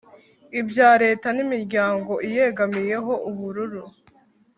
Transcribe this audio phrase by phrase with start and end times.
[0.59, 3.83] ibya leta n’imiryango iyegamiyeho=ubururu